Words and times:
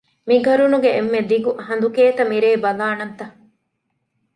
މި 0.27 0.35
ގަރުނުގެ 0.45 0.89
އެންމެ 0.95 1.19
ދިގު 1.29 1.51
ހަނދު 1.65 1.87
ކޭތަ 1.95 2.23
މިރޭ، 2.31 2.49
ބަލާނަންތަ؟ 2.63 3.25